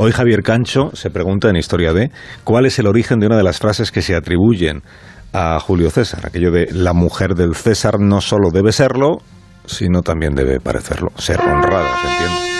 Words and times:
Hoy 0.00 0.12
Javier 0.12 0.44
Cancho 0.44 0.90
se 0.94 1.10
pregunta 1.10 1.50
en 1.50 1.56
Historia 1.56 1.92
de 1.92 2.12
cuál 2.44 2.66
es 2.66 2.78
el 2.78 2.86
origen 2.86 3.18
de 3.18 3.26
una 3.26 3.36
de 3.36 3.42
las 3.42 3.58
frases 3.58 3.90
que 3.90 4.00
se 4.00 4.14
atribuyen 4.14 4.84
a 5.32 5.58
Julio 5.58 5.90
César, 5.90 6.24
aquello 6.24 6.52
de 6.52 6.68
la 6.70 6.92
mujer 6.92 7.34
del 7.34 7.56
César 7.56 7.98
no 7.98 8.20
solo 8.20 8.50
debe 8.52 8.70
serlo, 8.70 9.18
sino 9.66 10.02
también 10.02 10.36
debe 10.36 10.60
parecerlo, 10.60 11.08
ser 11.16 11.40
honrada, 11.40 11.96
¿se? 12.00 12.57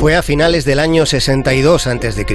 Fue 0.00 0.16
a 0.16 0.22
finales 0.22 0.64
del 0.64 0.78
año 0.78 1.04
62 1.04 1.86
a.C. 1.86 2.26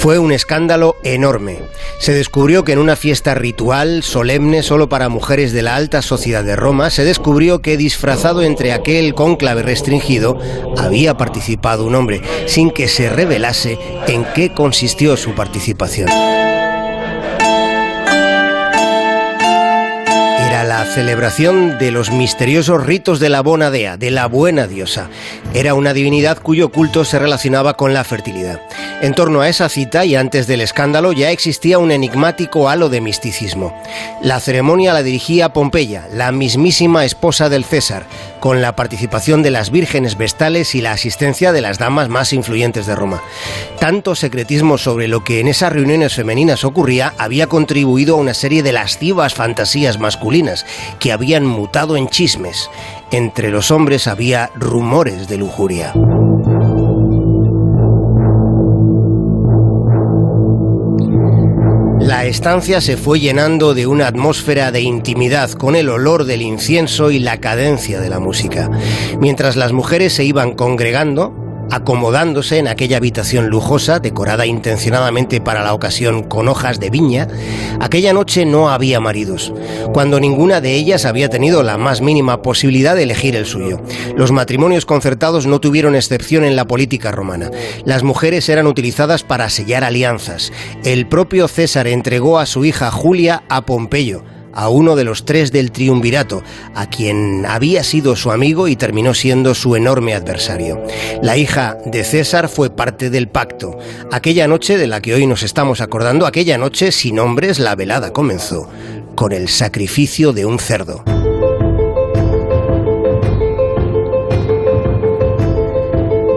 Fue 0.00 0.18
un 0.18 0.32
escándalo 0.32 0.96
enorme. 1.02 1.60
Se 1.98 2.12
descubrió 2.12 2.62
que 2.62 2.72
en 2.72 2.78
una 2.78 2.94
fiesta 2.94 3.34
ritual, 3.34 4.02
solemne 4.02 4.62
solo 4.62 4.90
para 4.90 5.08
mujeres 5.08 5.54
de 5.54 5.62
la 5.62 5.76
alta 5.76 6.02
sociedad 6.02 6.44
de 6.44 6.56
Roma, 6.56 6.90
se 6.90 7.04
descubrió 7.04 7.62
que 7.62 7.78
disfrazado 7.78 8.42
entre 8.42 8.74
aquel 8.74 9.14
cónclave 9.14 9.62
restringido 9.62 10.38
había 10.76 11.16
participado 11.16 11.86
un 11.86 11.94
hombre, 11.94 12.20
sin 12.44 12.70
que 12.70 12.86
se 12.86 13.08
revelase 13.08 13.78
en 14.06 14.26
qué 14.34 14.52
consistió 14.52 15.16
su 15.16 15.34
participación. 15.34 16.10
La 20.80 20.86
celebración 20.86 21.78
de 21.78 21.90
los 21.90 22.10
misteriosos 22.10 22.86
ritos 22.86 23.20
de 23.20 23.28
la 23.28 23.42
Bonadea, 23.42 23.98
de 23.98 24.10
la 24.10 24.24
buena 24.24 24.66
diosa. 24.66 25.10
Era 25.52 25.74
una 25.74 25.92
divinidad 25.92 26.38
cuyo 26.40 26.70
culto 26.70 27.04
se 27.04 27.18
relacionaba 27.18 27.74
con 27.74 27.92
la 27.92 28.02
fertilidad. 28.02 28.62
En 29.02 29.12
torno 29.12 29.42
a 29.42 29.50
esa 29.50 29.68
cita 29.68 30.06
y 30.06 30.16
antes 30.16 30.46
del 30.46 30.62
escándalo 30.62 31.12
ya 31.12 31.32
existía 31.32 31.78
un 31.78 31.90
enigmático 31.90 32.70
halo 32.70 32.88
de 32.88 33.02
misticismo. 33.02 33.74
La 34.22 34.40
ceremonia 34.40 34.94
la 34.94 35.02
dirigía 35.02 35.52
Pompeya, 35.52 36.08
la 36.14 36.32
mismísima 36.32 37.04
esposa 37.04 37.50
del 37.50 37.66
César, 37.66 38.06
con 38.40 38.62
la 38.62 38.74
participación 38.74 39.42
de 39.42 39.50
las 39.50 39.70
vírgenes 39.70 40.16
vestales 40.16 40.74
y 40.74 40.80
la 40.80 40.92
asistencia 40.92 41.52
de 41.52 41.60
las 41.60 41.78
damas 41.78 42.08
más 42.08 42.32
influyentes 42.32 42.86
de 42.86 42.96
Roma. 42.96 43.22
Tanto 43.78 44.14
secretismo 44.14 44.78
sobre 44.78 45.06
lo 45.06 45.22
que 45.22 45.40
en 45.40 45.48
esas 45.48 45.72
reuniones 45.72 46.14
femeninas 46.14 46.64
ocurría 46.64 47.14
había 47.18 47.46
contribuido 47.46 48.16
a 48.16 48.18
una 48.18 48.34
serie 48.34 48.62
de 48.62 48.72
lascivas 48.72 49.34
fantasías 49.34 49.98
masculinas 49.98 50.66
que 50.98 51.12
habían 51.12 51.46
mutado 51.46 51.96
en 51.96 52.08
chismes. 52.08 52.70
Entre 53.12 53.50
los 53.50 53.70
hombres 53.70 54.06
había 54.06 54.50
rumores 54.54 55.28
de 55.28 55.36
lujuria. 55.36 55.92
La 62.20 62.26
estancia 62.26 62.82
se 62.82 62.98
fue 62.98 63.18
llenando 63.18 63.72
de 63.72 63.86
una 63.86 64.06
atmósfera 64.06 64.70
de 64.70 64.82
intimidad 64.82 65.52
con 65.52 65.74
el 65.74 65.88
olor 65.88 66.26
del 66.26 66.42
incienso 66.42 67.10
y 67.10 67.18
la 67.18 67.40
cadencia 67.40 67.98
de 67.98 68.10
la 68.10 68.20
música. 68.20 68.70
Mientras 69.18 69.56
las 69.56 69.72
mujeres 69.72 70.12
se 70.12 70.24
iban 70.24 70.52
congregando, 70.52 71.39
acomodándose 71.70 72.58
en 72.58 72.68
aquella 72.68 72.96
habitación 72.96 73.48
lujosa, 73.48 74.00
decorada 74.00 74.46
intencionadamente 74.46 75.40
para 75.40 75.62
la 75.62 75.74
ocasión 75.74 76.22
con 76.22 76.48
hojas 76.48 76.80
de 76.80 76.90
viña, 76.90 77.28
aquella 77.80 78.12
noche 78.12 78.44
no 78.44 78.70
había 78.70 79.00
maridos, 79.00 79.52
cuando 79.92 80.20
ninguna 80.20 80.60
de 80.60 80.74
ellas 80.74 81.04
había 81.04 81.28
tenido 81.28 81.62
la 81.62 81.78
más 81.78 82.00
mínima 82.00 82.42
posibilidad 82.42 82.94
de 82.94 83.04
elegir 83.04 83.36
el 83.36 83.46
suyo. 83.46 83.80
Los 84.16 84.32
matrimonios 84.32 84.86
concertados 84.86 85.46
no 85.46 85.60
tuvieron 85.60 85.94
excepción 85.94 86.44
en 86.44 86.56
la 86.56 86.66
política 86.66 87.10
romana. 87.10 87.50
Las 87.84 88.02
mujeres 88.02 88.48
eran 88.48 88.66
utilizadas 88.66 89.22
para 89.22 89.48
sellar 89.50 89.84
alianzas. 89.84 90.52
El 90.84 91.06
propio 91.06 91.48
César 91.48 91.86
entregó 91.86 92.38
a 92.38 92.46
su 92.46 92.64
hija 92.64 92.90
Julia 92.90 93.42
a 93.48 93.62
Pompeyo, 93.62 94.22
a 94.52 94.68
uno 94.68 94.96
de 94.96 95.04
los 95.04 95.24
tres 95.24 95.52
del 95.52 95.72
triunvirato, 95.72 96.42
a 96.74 96.88
quien 96.88 97.44
había 97.46 97.84
sido 97.84 98.16
su 98.16 98.30
amigo 98.30 98.68
y 98.68 98.76
terminó 98.76 99.14
siendo 99.14 99.54
su 99.54 99.76
enorme 99.76 100.14
adversario. 100.14 100.82
La 101.22 101.36
hija 101.36 101.78
de 101.84 102.04
César 102.04 102.48
fue 102.48 102.70
parte 102.70 103.10
del 103.10 103.28
pacto. 103.28 103.78
Aquella 104.12 104.48
noche 104.48 104.78
de 104.78 104.86
la 104.86 105.00
que 105.00 105.14
hoy 105.14 105.26
nos 105.26 105.42
estamos 105.42 105.80
acordando, 105.80 106.26
aquella 106.26 106.58
noche 106.58 106.92
sin 106.92 107.18
hombres, 107.18 107.58
la 107.58 107.74
velada 107.74 108.12
comenzó 108.12 108.68
con 109.14 109.32
el 109.32 109.48
sacrificio 109.48 110.32
de 110.32 110.46
un 110.46 110.58
cerdo. 110.58 111.04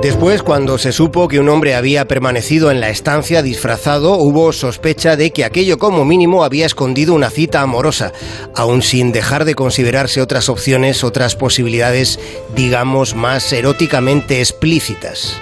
Después, 0.03 0.43
cuando 0.43 0.77
se 0.77 0.91
supo 0.91 1.29
que 1.29 1.39
un 1.39 1.47
hombre 1.47 1.75
había 1.75 2.09
permanecido 2.09 2.71
en 2.71 2.81
la 2.81 2.89
estancia 2.89 3.41
disfrazado, 3.41 4.17
hubo 4.17 4.51
sospecha 4.51 5.15
de 5.15 5.31
que 5.31 5.45
aquello 5.45 5.77
como 5.77 6.03
mínimo 6.03 6.43
había 6.43 6.65
escondido 6.65 7.13
una 7.13 7.29
cita 7.29 7.61
amorosa, 7.61 8.11
aun 8.53 8.81
sin 8.81 9.13
dejar 9.13 9.45
de 9.45 9.55
considerarse 9.55 10.21
otras 10.21 10.49
opciones, 10.49 11.05
otras 11.05 11.37
posibilidades, 11.37 12.19
digamos, 12.53 13.15
más 13.15 13.53
eróticamente 13.53 14.41
explícitas. 14.41 15.39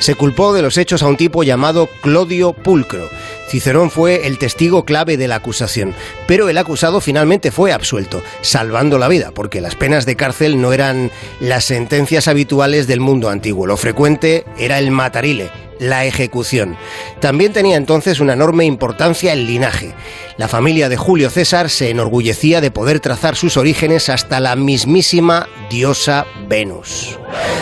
Se 0.00 0.14
culpó 0.14 0.52
de 0.52 0.62
los 0.62 0.78
hechos 0.78 1.02
a 1.02 1.06
un 1.06 1.16
tipo 1.16 1.42
llamado 1.42 1.88
Clodio 2.02 2.52
Pulcro, 2.52 3.08
Cicerón 3.52 3.90
fue 3.90 4.26
el 4.26 4.38
testigo 4.38 4.86
clave 4.86 5.18
de 5.18 5.28
la 5.28 5.34
acusación, 5.34 5.94
pero 6.26 6.48
el 6.48 6.56
acusado 6.56 7.02
finalmente 7.02 7.50
fue 7.50 7.70
absuelto, 7.70 8.22
salvando 8.40 8.96
la 8.96 9.08
vida, 9.08 9.30
porque 9.34 9.60
las 9.60 9.74
penas 9.74 10.06
de 10.06 10.16
cárcel 10.16 10.58
no 10.58 10.72
eran 10.72 11.10
las 11.38 11.66
sentencias 11.66 12.28
habituales 12.28 12.86
del 12.86 13.00
mundo 13.00 13.28
antiguo. 13.28 13.66
Lo 13.66 13.76
frecuente 13.76 14.46
era 14.56 14.78
el 14.78 14.90
matarile, 14.90 15.50
la 15.82 16.04
ejecución. 16.04 16.76
También 17.20 17.52
tenía 17.52 17.76
entonces 17.76 18.20
una 18.20 18.34
enorme 18.34 18.64
importancia 18.64 19.32
el 19.32 19.46
linaje. 19.46 19.92
La 20.36 20.48
familia 20.48 20.88
de 20.88 20.96
Julio 20.96 21.28
César 21.28 21.68
se 21.68 21.90
enorgullecía 21.90 22.60
de 22.60 22.70
poder 22.70 23.00
trazar 23.00 23.36
sus 23.36 23.56
orígenes 23.56 24.08
hasta 24.08 24.38
la 24.40 24.54
mismísima 24.54 25.48
diosa 25.70 26.24
Venus. 26.48 27.18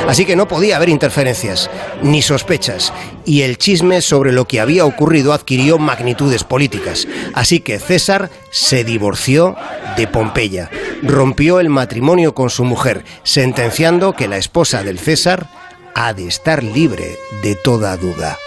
Así 0.06 0.26
que 0.26 0.36
no 0.36 0.48
podía 0.48 0.76
haber 0.76 0.90
interferencias, 0.90 1.70
ni 2.02 2.20
sospechas, 2.20 2.92
y 3.24 3.42
el 3.42 3.56
chisme 3.56 4.02
sobre 4.02 4.32
lo 4.32 4.46
que 4.46 4.60
había 4.60 4.84
ocurrido 4.84 5.32
adquirió 5.32 5.78
magnitudes 5.78 6.44
políticas. 6.44 7.08
Así 7.32 7.60
que 7.60 7.78
César 7.78 8.30
se 8.50 8.84
divorció 8.84 9.56
de 9.96 10.06
Pompeya, 10.06 10.70
rompió 11.02 11.60
el 11.60 11.70
matrimonio 11.70 12.34
con 12.34 12.50
su 12.50 12.64
mujer, 12.64 13.04
sentenciando 13.22 14.12
que 14.12 14.28
la 14.28 14.36
esposa 14.36 14.82
del 14.82 14.98
César 14.98 15.48
ha 15.94 16.12
de 16.12 16.26
estar 16.26 16.62
libre 16.62 17.18
de 17.42 17.54
toda 17.54 17.96
duda. 17.96 18.38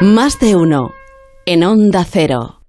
Más 0.00 0.38
de 0.38 0.56
uno 0.56 0.94
en 1.44 1.62
Onda 1.62 2.06
Cero. 2.10 2.56